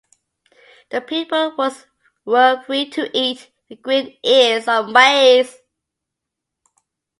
[0.89, 1.55] The people
[2.25, 5.59] were free to eat the green ears of maize.